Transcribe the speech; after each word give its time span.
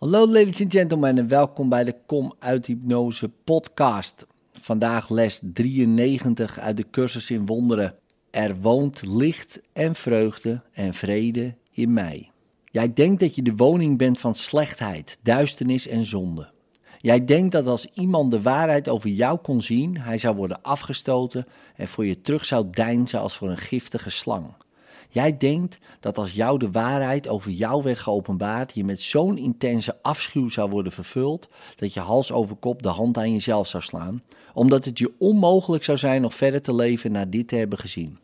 Hallo 0.00 0.26
ladies 0.26 0.62
and 0.62 0.72
gentlemen 0.72 1.18
en 1.18 1.28
welkom 1.28 1.68
bij 1.68 1.84
de 1.84 1.94
Kom 2.06 2.34
uit 2.38 2.66
Hypnose 2.66 3.30
podcast. 3.44 4.26
Vandaag 4.52 5.10
les 5.10 5.40
93 5.42 6.58
uit 6.58 6.76
de 6.76 6.90
cursus 6.90 7.30
in 7.30 7.46
wonderen. 7.46 7.94
Er 8.30 8.56
woont 8.60 9.02
licht 9.06 9.60
en 9.72 9.94
vreugde 9.94 10.62
en 10.72 10.94
vrede 10.94 11.54
in 11.70 11.92
mij. 11.92 12.30
Jij 12.64 12.92
denkt 12.92 13.20
dat 13.20 13.34
je 13.34 13.42
de 13.42 13.56
woning 13.56 13.98
bent 13.98 14.18
van 14.18 14.34
slechtheid, 14.34 15.18
duisternis 15.22 15.86
en 15.86 16.06
zonde. 16.06 16.50
Jij 16.98 17.24
denkt 17.24 17.52
dat 17.52 17.66
als 17.66 17.86
iemand 17.94 18.30
de 18.30 18.42
waarheid 18.42 18.88
over 18.88 19.10
jou 19.10 19.38
kon 19.38 19.62
zien, 19.62 19.98
hij 19.98 20.18
zou 20.18 20.36
worden 20.36 20.62
afgestoten 20.62 21.46
en 21.76 21.88
voor 21.88 22.06
je 22.06 22.20
terug 22.20 22.44
zou 22.44 22.66
deinzen 22.70 23.20
als 23.20 23.36
voor 23.36 23.48
een 23.48 23.58
giftige 23.58 24.10
slang. 24.10 24.54
Jij 25.12 25.36
denkt 25.36 25.78
dat 26.00 26.18
als 26.18 26.32
jou 26.32 26.58
de 26.58 26.70
waarheid 26.70 27.28
over 27.28 27.50
jou 27.50 27.82
werd 27.82 27.98
geopenbaard, 27.98 28.74
je 28.74 28.84
met 28.84 29.02
zo'n 29.02 29.38
intense 29.38 29.98
afschuw 30.02 30.48
zou 30.48 30.70
worden 30.70 30.92
vervuld, 30.92 31.48
dat 31.76 31.92
je 31.92 32.00
hals 32.00 32.32
over 32.32 32.56
kop 32.56 32.82
de 32.82 32.88
hand 32.88 33.18
aan 33.18 33.32
jezelf 33.32 33.68
zou 33.68 33.82
slaan, 33.82 34.22
omdat 34.54 34.84
het 34.84 34.98
je 34.98 35.12
onmogelijk 35.18 35.84
zou 35.84 35.98
zijn 35.98 36.22
nog 36.22 36.34
verder 36.34 36.62
te 36.62 36.74
leven 36.74 37.12
na 37.12 37.24
dit 37.24 37.48
te 37.48 37.56
hebben 37.56 37.78
gezien. 37.78 38.18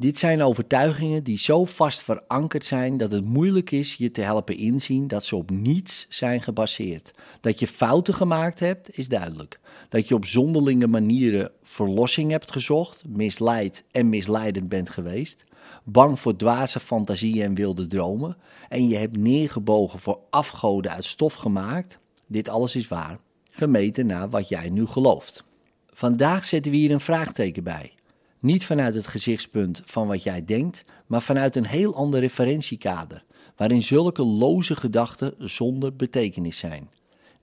Dit 0.00 0.18
zijn 0.18 0.42
overtuigingen 0.42 1.24
die 1.24 1.38
zo 1.38 1.64
vast 1.64 2.02
verankerd 2.02 2.64
zijn 2.64 2.96
dat 2.96 3.12
het 3.12 3.26
moeilijk 3.26 3.70
is 3.70 3.94
je 3.94 4.10
te 4.10 4.20
helpen 4.20 4.56
inzien 4.56 5.08
dat 5.08 5.24
ze 5.24 5.36
op 5.36 5.50
niets 5.50 6.06
zijn 6.08 6.42
gebaseerd. 6.42 7.12
Dat 7.40 7.58
je 7.58 7.66
fouten 7.66 8.14
gemaakt 8.14 8.60
hebt, 8.60 8.98
is 8.98 9.08
duidelijk. 9.08 9.60
Dat 9.88 10.08
je 10.08 10.14
op 10.14 10.24
zonderlinge 10.24 10.86
manieren 10.86 11.50
verlossing 11.62 12.30
hebt 12.30 12.52
gezocht, 12.52 13.04
misleid 13.08 13.84
en 13.90 14.08
misleidend 14.08 14.68
bent 14.68 14.90
geweest. 14.90 15.44
Bang 15.84 16.20
voor 16.20 16.36
dwaze 16.36 16.80
fantasieën 16.80 17.44
en 17.44 17.54
wilde 17.54 17.86
dromen. 17.86 18.36
En 18.68 18.88
je 18.88 18.96
hebt 18.96 19.16
neergebogen 19.16 19.98
voor 19.98 20.20
afgoden 20.30 20.90
uit 20.90 21.04
stof 21.04 21.34
gemaakt. 21.34 21.98
Dit 22.26 22.48
alles 22.48 22.76
is 22.76 22.88
waar, 22.88 23.18
gemeten 23.50 24.06
naar 24.06 24.30
wat 24.30 24.48
jij 24.48 24.70
nu 24.70 24.86
gelooft. 24.86 25.44
Vandaag 25.92 26.44
zetten 26.44 26.70
we 26.70 26.76
hier 26.76 26.90
een 26.90 27.00
vraagteken 27.00 27.62
bij. 27.62 27.92
Niet 28.40 28.66
vanuit 28.66 28.94
het 28.94 29.06
gezichtspunt 29.06 29.82
van 29.84 30.06
wat 30.06 30.22
jij 30.22 30.44
denkt, 30.44 30.84
maar 31.06 31.22
vanuit 31.22 31.56
een 31.56 31.66
heel 31.66 31.94
ander 31.94 32.20
referentiekader, 32.20 33.24
waarin 33.56 33.82
zulke 33.82 34.24
loze 34.24 34.76
gedachten 34.76 35.34
zonder 35.38 35.96
betekenis 35.96 36.58
zijn. 36.58 36.90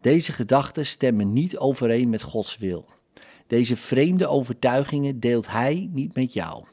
Deze 0.02 0.31
gedachten 0.31 0.85
stemmen 0.85 1.33
niet 1.33 1.57
overeen 1.57 2.09
met 2.09 2.22
Gods 2.22 2.57
wil. 2.57 2.85
Deze 3.47 3.75
vreemde 3.75 4.28
overtuigingen 4.28 5.19
deelt 5.19 5.47
Hij 5.47 5.89
niet 5.91 6.16
met 6.16 6.33
jou. 6.33 6.66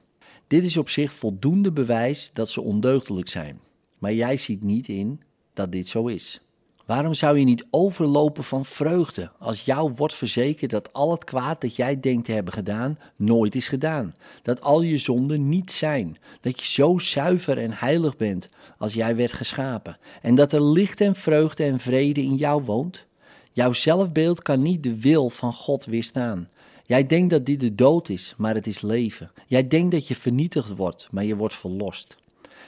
Dit 0.52 0.64
is 0.64 0.76
op 0.76 0.88
zich 0.88 1.12
voldoende 1.12 1.72
bewijs 1.72 2.30
dat 2.32 2.50
ze 2.50 2.60
ondeugdelijk 2.60 3.28
zijn, 3.28 3.60
maar 3.98 4.12
jij 4.12 4.36
ziet 4.36 4.62
niet 4.62 4.88
in 4.88 5.20
dat 5.54 5.72
dit 5.72 5.88
zo 5.88 6.06
is. 6.06 6.40
Waarom 6.86 7.14
zou 7.14 7.38
je 7.38 7.44
niet 7.44 7.66
overlopen 7.70 8.44
van 8.44 8.64
vreugde 8.64 9.30
als 9.38 9.64
jou 9.64 9.92
wordt 9.96 10.14
verzekerd 10.14 10.70
dat 10.70 10.92
al 10.92 11.10
het 11.10 11.24
kwaad 11.24 11.60
dat 11.60 11.76
jij 11.76 12.00
denkt 12.00 12.24
te 12.24 12.32
hebben 12.32 12.52
gedaan 12.52 12.98
nooit 13.16 13.54
is 13.54 13.68
gedaan? 13.68 14.14
Dat 14.42 14.60
al 14.60 14.82
je 14.82 14.98
zonden 14.98 15.48
niet 15.48 15.70
zijn, 15.70 16.16
dat 16.40 16.60
je 16.60 16.66
zo 16.66 16.98
zuiver 16.98 17.58
en 17.58 17.72
heilig 17.72 18.16
bent 18.16 18.48
als 18.78 18.94
jij 18.94 19.16
werd 19.16 19.32
geschapen 19.32 19.98
en 20.22 20.34
dat 20.34 20.52
er 20.52 20.62
licht 20.62 21.00
en 21.00 21.14
vreugde 21.14 21.64
en 21.64 21.80
vrede 21.80 22.22
in 22.22 22.34
jou 22.34 22.62
woont? 22.62 23.04
Jouw 23.52 23.72
zelfbeeld 23.72 24.42
kan 24.42 24.62
niet 24.62 24.82
de 24.82 25.00
wil 25.00 25.30
van 25.30 25.52
God 25.52 25.84
weerstaan. 25.84 26.48
Jij 26.86 27.06
denkt 27.06 27.30
dat 27.30 27.46
dit 27.46 27.60
de 27.60 27.74
dood 27.74 28.08
is, 28.08 28.34
maar 28.36 28.54
het 28.54 28.66
is 28.66 28.80
leven. 28.80 29.30
Jij 29.46 29.68
denkt 29.68 29.90
dat 29.90 30.08
je 30.08 30.14
vernietigd 30.14 30.76
wordt, 30.76 31.08
maar 31.10 31.24
je 31.24 31.36
wordt 31.36 31.54
verlost. 31.54 32.16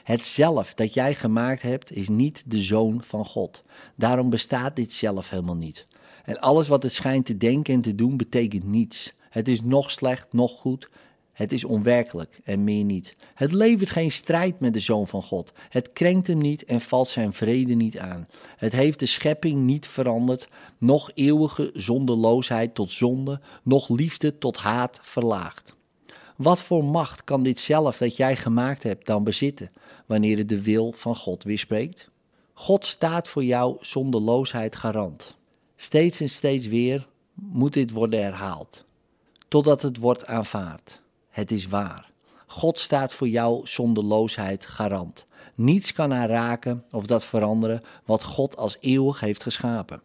Het 0.05 0.25
zelf 0.25 0.75
dat 0.75 0.95
jij 0.95 1.15
gemaakt 1.15 1.63
hebt 1.63 1.93
is 1.93 2.09
niet 2.09 2.45
de 2.47 2.63
zoon 2.63 3.03
van 3.03 3.25
God. 3.25 3.61
Daarom 3.95 4.31
bestaat 4.31 4.77
dit 4.77 4.93
zelf 4.93 5.31
helemaal 5.31 5.57
niet. 5.57 5.87
En 6.25 6.39
alles 6.39 6.69
wat 6.69 6.83
het 6.83 6.93
schijnt 6.93 7.27
te 7.27 7.37
denken 7.37 7.75
en 7.75 7.81
te 7.81 7.95
doen 7.95 8.17
betekent 8.17 8.65
niets. 8.65 9.13
Het 9.31 9.49
is 9.49 9.61
nog 9.61 9.91
slecht, 9.91 10.33
nog 10.33 10.53
goed. 10.53 10.89
Het 11.35 11.53
is 11.53 11.65
onwerkelijk 11.65 12.41
en 12.45 12.65
meer 12.65 12.85
niet. 12.85 13.17
Het 13.35 13.53
levert 13.53 13.91
geen 13.91 14.13
strijd 14.13 14.61
met 14.61 14.73
de 14.73 14.81
Zoon 14.81 15.07
van 15.07 15.23
God. 15.23 15.53
Het 15.69 15.93
krenkt 15.93 16.27
hem 16.27 16.39
niet 16.39 16.65
en 16.65 16.81
valt 16.81 17.09
zijn 17.09 17.33
vrede 17.33 17.75
niet 17.75 17.99
aan. 17.99 18.27
Het 18.57 18.73
heeft 18.73 18.99
de 18.99 19.07
schepping 19.07 19.61
niet 19.61 19.87
veranderd, 19.87 20.49
nog 20.79 21.11
eeuwige 21.15 21.71
zondeloosheid 21.73 22.75
tot 22.75 22.93
zonde, 22.93 23.41
nog 23.63 23.89
liefde 23.89 24.39
tot 24.39 24.57
haat 24.57 24.99
verlaagd. 25.03 25.75
Wat 26.37 26.63
voor 26.63 26.85
macht 26.85 27.25
kan 27.25 27.43
dit 27.43 27.61
zelf 27.61 27.97
dat 27.97 28.17
jij 28.17 28.37
gemaakt 28.37 28.83
hebt 28.83 29.07
dan 29.07 29.25
bezitten, 29.25 29.71
wanneer 30.07 30.39
het 30.39 30.49
de 30.49 30.63
wil 30.63 30.93
van 30.97 31.17
God 31.17 31.43
weerspreekt? 31.43 32.11
God 32.53 32.87
staat 32.87 33.29
voor 33.29 33.45
jou 33.45 33.77
zonderloosheid 33.81 34.77
garant. 34.77 35.37
Steeds 35.77 36.21
en 36.21 36.29
steeds 36.29 36.67
weer 36.67 37.09
moet 37.35 37.73
dit 37.73 37.91
worden 37.91 38.23
herhaald, 38.23 38.85
totdat 39.49 39.83
het 39.83 39.97
wordt 39.97 40.27
aanvaard. 40.27 41.03
Het 41.35 41.51
is 41.51 41.67
waar. 41.67 42.11
God 42.47 42.79
staat 42.79 43.13
voor 43.13 43.29
jou 43.29 43.67
zonderloosheid 43.67 44.67
garant. 44.67 45.27
Niets 45.55 45.93
kan 45.93 46.11
haar 46.11 46.29
raken 46.29 46.85
of 46.91 47.07
dat 47.07 47.25
veranderen 47.25 47.83
wat 48.05 48.23
God 48.23 48.57
als 48.57 48.77
eeuwig 48.81 49.21
heeft 49.21 49.43
geschapen. 49.43 50.03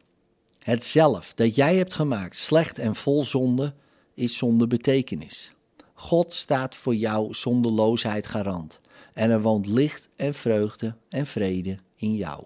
Het 0.59 0.85
zelf 0.85 1.33
dat 1.33 1.55
jij 1.55 1.75
hebt 1.75 1.93
gemaakt, 1.93 2.37
slecht 2.37 2.79
en 2.79 2.95
vol 2.95 3.25
zonde, 3.25 3.73
is 4.13 4.37
zonder 4.37 4.67
betekenis. 4.67 5.51
God 5.93 6.33
staat 6.33 6.75
voor 6.75 6.95
jou 6.95 7.33
zonderloosheid 7.33 8.27
garant. 8.27 8.79
En 9.13 9.29
er 9.29 9.41
woont 9.41 9.65
licht 9.65 10.09
en 10.15 10.33
vreugde 10.33 10.95
en 11.09 11.25
vrede 11.25 11.77
in 11.95 12.15
jou. 12.15 12.43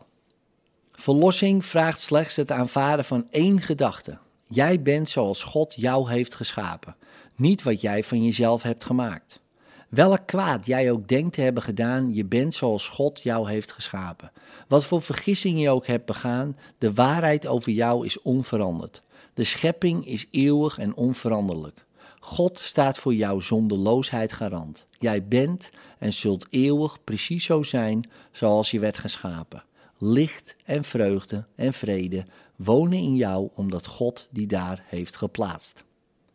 Verlossing 0.92 1.66
vraagt 1.66 2.00
slechts 2.00 2.36
het 2.36 2.52
aanvaarden 2.52 3.06
van 3.06 3.28
één 3.30 3.62
gedachte. 3.62 4.18
Jij 4.48 4.82
bent 4.82 5.10
zoals 5.10 5.44
God 5.44 5.74
jou 5.78 6.10
heeft 6.12 6.34
geschapen, 6.34 6.96
niet 7.36 7.64
wat 7.64 7.82
jij 7.82 8.04
van 8.04 8.24
jezelf 8.24 8.62
hebt 8.62 8.86
gemaakt. 8.86 9.42
Welk 9.90 10.26
kwaad 10.26 10.66
jij 10.66 10.92
ook 10.92 11.08
denkt 11.08 11.34
te 11.34 11.42
hebben 11.42 11.64
gedaan, 11.64 12.14
je 12.14 12.26
bent 12.26 12.54
zoals 12.54 12.88
God 12.88 13.22
jou 13.22 13.50
heeft 13.50 13.72
geschapen. 13.72 14.32
Wat 14.68 14.86
voor 14.86 15.02
vergissing 15.02 15.62
je 15.62 15.70
ook 15.70 15.88
hebt 15.88 16.06
begaan, 16.06 16.58
de 16.78 16.94
waarheid 16.94 17.48
over 17.48 17.72
jou 17.72 18.06
is 18.06 18.22
onveranderd. 18.22 19.02
De 19.34 19.44
schepping 19.44 20.08
is 20.08 20.28
eeuwig 20.32 20.78
en 20.78 20.96
onveranderlijk. 20.96 21.86
God 22.20 22.60
staat 22.60 22.98
voor 22.98 23.14
jouw 23.14 23.40
zonderloosheid 23.40 24.34
garant. 24.34 24.86
Jij 25.00 25.28
bent 25.28 25.70
en 26.00 26.14
zult 26.14 26.48
eeuwig 26.50 27.04
precies 27.04 27.46
zo 27.46 27.64
zijn 27.64 28.10
zoals 28.32 28.72
je 28.72 28.80
werd 28.80 28.98
geschapen. 28.98 29.64
Licht 29.98 30.56
en 30.66 30.84
vreugde 30.84 31.46
en 31.56 31.74
vrede 31.74 32.26
wonen 32.56 32.98
in 32.98 33.16
jou 33.16 33.50
omdat 33.56 33.88
God 33.88 34.28
die 34.32 34.48
daar 34.48 34.84
heeft 34.88 35.16
geplaatst. 35.16 35.84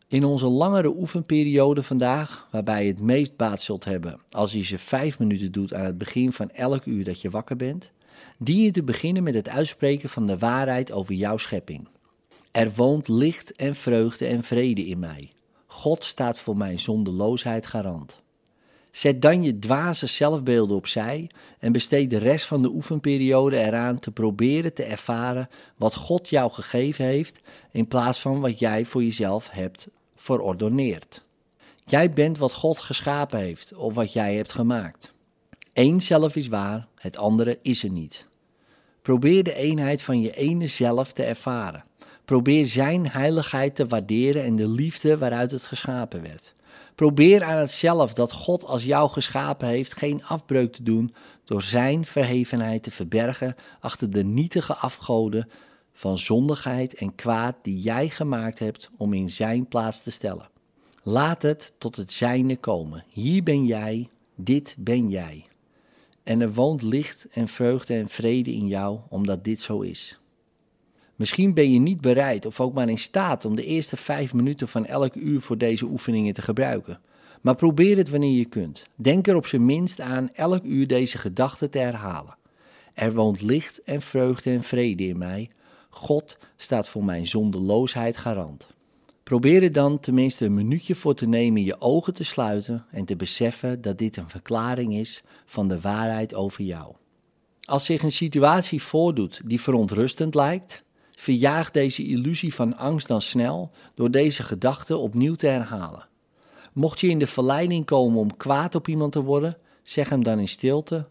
In 0.09 0.25
onze 0.25 0.47
langere 0.47 0.97
oefenperiode 0.97 1.83
vandaag, 1.83 2.49
waarbij 2.51 2.83
je 2.83 2.91
het 2.91 3.01
meest 3.01 3.37
baat 3.37 3.61
zult 3.63 3.85
hebben 3.85 4.21
als 4.31 4.53
je 4.53 4.63
ze 4.63 4.79
vijf 4.79 5.19
minuten 5.19 5.53
doet 5.53 5.75
aan 5.75 5.85
het 5.85 5.99
begin 5.99 6.33
van 6.33 6.51
elk 6.51 6.85
uur 6.85 7.05
dat 7.05 7.21
je 7.21 7.31
wakker 7.31 7.57
bent, 7.57 7.91
dien 8.39 8.63
je 8.63 8.71
te 8.71 8.83
beginnen 8.83 9.23
met 9.23 9.35
het 9.35 9.49
uitspreken 9.49 10.09
van 10.09 10.27
de 10.27 10.39
waarheid 10.39 10.93
over 10.93 11.15
jouw 11.15 11.37
schepping. 11.37 11.89
Er 12.51 12.73
woont 12.75 13.09
licht 13.09 13.53
en 13.53 13.75
vreugde 13.75 14.27
en 14.27 14.43
vrede 14.43 14.87
in 14.87 14.99
mij. 14.99 15.31
God 15.67 16.05
staat 16.05 16.39
voor 16.39 16.57
mijn 16.57 16.79
zondeloosheid 16.79 17.67
garant. 17.67 18.23
Zet 18.99 19.23
dan 19.23 19.43
je 19.43 19.59
dwaze 19.59 20.07
zelfbeelden 20.07 20.77
opzij 20.77 21.31
en 21.59 21.73
besteed 21.73 22.11
de 22.11 22.19
rest 22.19 22.45
van 22.45 22.63
de 22.63 22.69
oefenperiode 22.69 23.57
eraan 23.57 23.99
te 23.99 24.11
proberen 24.11 24.75
te 24.75 24.83
ervaren 24.83 25.49
wat 25.77 25.95
God 25.95 26.29
jou 26.29 26.53
gegeven 26.53 27.05
heeft 27.05 27.39
in 27.71 27.89
plaats 27.89 28.21
van 28.21 28.41
wat 28.41 28.59
jij 28.59 28.85
voor 28.85 29.03
jezelf 29.03 29.51
hebt 29.51 29.89
verordoneerd. 30.17 31.25
Jij 31.85 32.11
bent 32.11 32.39
wat 32.39 32.53
God 32.53 32.79
geschapen 32.79 33.39
heeft 33.39 33.75
of 33.75 33.95
wat 33.95 34.13
jij 34.13 34.35
hebt 34.35 34.53
gemaakt. 34.53 35.13
Eén 35.73 36.01
zelf 36.01 36.37
is 36.37 36.49
waar, 36.49 36.87
het 36.95 37.17
andere 37.17 37.59
is 37.63 37.83
er 37.83 37.91
niet. 37.91 38.27
Probeer 39.03 39.43
de 39.43 39.55
eenheid 39.55 40.03
van 40.03 40.21
je 40.21 40.37
ene 40.37 40.67
zelf 40.67 41.13
te 41.13 41.23
ervaren. 41.23 41.85
Probeer 42.25 42.67
Zijn 42.67 43.09
heiligheid 43.11 43.75
te 43.75 43.87
waarderen 43.87 44.45
en 44.45 44.57
de 44.57 44.69
liefde 44.69 45.19
waaruit 45.19 45.51
het 45.51 45.63
geschapen 45.63 46.23
werd. 46.23 46.57
Probeer 46.95 47.45
aan 47.45 47.59
het 47.59 47.71
zelf 47.71 48.15
dat 48.15 48.33
God 48.33 48.65
als 48.65 48.85
jou 48.85 49.11
geschapen 49.11 49.69
heeft 49.69 49.97
geen 49.97 50.25
afbreuk 50.25 50.73
te 50.73 50.83
doen 50.83 51.15
door 51.45 51.63
Zijn 51.63 52.07
verhevenheid 52.07 52.83
te 52.83 52.91
verbergen 52.91 53.55
achter 53.81 54.11
de 54.11 54.25
nietige 54.25 54.75
afgoden 54.75 55.49
van 55.93 56.19
zondigheid 56.19 56.95
en 56.95 57.15
kwaad 57.15 57.57
die 57.63 57.81
jij 57.81 58.09
gemaakt 58.09 58.59
hebt 58.59 58.91
om 58.97 59.13
in 59.13 59.31
Zijn 59.31 59.69
plaats 59.69 60.03
te 60.03 60.11
stellen. 60.11 60.51
Laat 61.03 61.43
het 61.43 61.73
tot 61.79 61.97
het 61.97 62.13
Zijne 62.13 62.57
komen. 62.57 63.05
Hier 63.09 63.43
ben 63.43 63.67
jij, 63.67 64.09
dit 64.37 64.77
ben 64.79 65.09
jij. 65.11 65.45
En 66.23 66.41
er 66.41 66.53
woont 66.53 66.83
licht 66.83 67.27
en 67.31 67.49
vreugde 67.49 67.95
en 67.95 68.09
vrede 68.09 68.53
in 68.53 68.67
jou, 68.67 68.99
omdat 69.09 69.45
dit 69.45 69.63
zo 69.63 69.81
is. 69.81 70.19
Misschien 71.19 71.55
ben 71.55 71.73
je 71.73 71.79
niet 71.79 72.01
bereid 72.01 72.47
of 72.47 72.61
ook 72.61 72.75
maar 72.75 72.89
in 72.89 72.99
staat 72.99 73.45
om 73.45 73.55
de 73.55 73.65
eerste 73.65 73.97
vijf 73.97 74.35
minuten 74.35 74.69
van 74.69 74.87
elk 74.87 75.15
uur 75.15 75.41
voor 75.41 75.59
deze 75.59 75.85
oefeningen 75.85 76.35
te 76.35 76.43
gebruiken. 76.43 76.99
Maar 77.41 77.55
probeer 77.55 77.97
het 77.97 78.09
wanneer 78.09 78.39
je 78.39 78.45
kunt. 78.45 78.87
Denk 78.95 79.27
er 79.27 79.37
op 79.37 79.47
zijn 79.47 79.65
minst 79.65 80.01
aan 80.01 80.31
elk 80.33 80.65
uur 80.65 80.87
deze 80.87 81.19
gedachten 81.19 81.71
te 81.71 81.79
herhalen. 81.79 82.37
Er 82.95 83.15
woont 83.15 83.41
licht 83.41 83.83
en 83.83 84.03
vreugde 84.03 84.51
en 84.51 84.63
vrede 84.63 85.07
in 85.07 85.19
mij. 85.19 85.51
God 85.89 86.39
staat 86.57 86.89
voor 86.89 87.05
mijn 87.05 87.27
zondeloosheid 87.27 88.17
garant. 88.17 88.67
Probeer 89.23 89.63
er 89.63 89.73
dan 89.73 90.01
tenminste 90.01 90.45
een 90.45 90.55
minuutje 90.55 90.95
voor 90.95 91.15
te 91.15 91.27
nemen 91.27 91.65
je 91.65 91.81
ogen 91.81 92.15
te 92.15 92.25
sluiten 92.25 92.85
en 92.91 93.05
te 93.05 93.17
beseffen 93.17 93.81
dat 93.81 93.99
dit 93.99 94.17
een 94.17 94.31
verklaring 94.31 94.95
is 94.95 95.23
van 95.47 95.69
de 95.69 95.81
waarheid 95.81 96.35
over 96.35 96.65
jou. 96.65 96.95
Als 97.65 97.85
zich 97.85 98.03
een 98.03 98.13
situatie 98.13 98.83
voordoet 98.83 99.41
die 99.45 99.61
verontrustend 99.61 100.35
lijkt, 100.35 100.87
verjaag 101.19 101.71
deze 101.71 102.05
illusie 102.05 102.55
van 102.55 102.77
angst 102.77 103.09
dan 103.09 103.23
snel 103.23 103.71
door 103.95 104.11
deze 104.11 104.43
gedachte 104.43 104.97
opnieuw 104.97 105.35
te 105.35 105.47
herhalen. 105.47 106.09
Mocht 106.73 107.01
je 107.01 107.09
in 107.09 107.19
de 107.19 107.27
verleiding 107.27 107.85
komen 107.85 108.19
om 108.19 108.37
kwaad 108.37 108.75
op 108.75 108.89
iemand 108.89 109.13
te 109.13 109.23
worden, 109.23 109.57
zeg 109.83 110.09
hem 110.09 110.23
dan 110.23 110.39
in 110.39 110.49
stilte: 110.49 111.09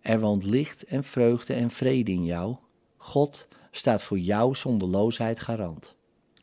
Er 0.00 0.20
woont 0.20 0.44
licht 0.44 0.84
en 0.84 1.04
vreugde 1.04 1.54
en 1.54 1.70
vrede 1.70 2.12
in 2.12 2.24
jou. 2.24 2.56
God 2.96 3.46
staat 3.70 4.02
voor 4.02 4.18
jouw 4.18 4.54
zonderloosheid 4.54 5.40
garant. 5.40 5.94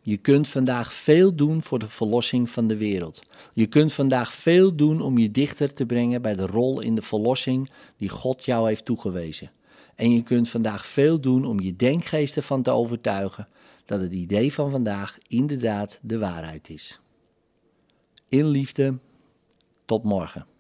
Je 0.01 0.17
kunt 0.17 0.47
vandaag 0.47 0.93
veel 0.93 1.35
doen 1.35 1.61
voor 1.61 1.79
de 1.79 1.89
verlossing 1.89 2.49
van 2.49 2.67
de 2.67 2.77
wereld. 2.77 3.21
Je 3.53 3.67
kunt 3.67 3.93
vandaag 3.93 4.33
veel 4.33 4.75
doen 4.75 5.01
om 5.01 5.17
je 5.17 5.31
dichter 5.31 5.73
te 5.73 5.85
brengen 5.85 6.21
bij 6.21 6.35
de 6.35 6.45
rol 6.45 6.81
in 6.81 6.95
de 6.95 7.01
verlossing 7.01 7.69
die 7.97 8.09
God 8.09 8.45
jou 8.45 8.67
heeft 8.67 8.85
toegewezen. 8.85 9.51
En 9.95 10.11
je 10.11 10.23
kunt 10.23 10.49
vandaag 10.49 10.85
veel 10.85 11.19
doen 11.21 11.45
om 11.45 11.59
je 11.59 11.75
denkgeest 11.75 12.35
ervan 12.35 12.61
te 12.61 12.71
overtuigen 12.71 13.47
dat 13.85 14.01
het 14.01 14.13
idee 14.13 14.53
van 14.53 14.71
vandaag 14.71 15.17
inderdaad 15.27 15.99
de 16.01 16.17
waarheid 16.17 16.69
is. 16.69 16.99
In 18.29 18.47
liefde, 18.47 18.99
tot 19.85 20.03
morgen. 20.03 20.50